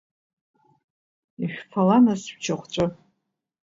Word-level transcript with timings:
Ишәфала 1.45 1.97
нас 2.05 2.21
шәчахәҵәы. 2.29 2.85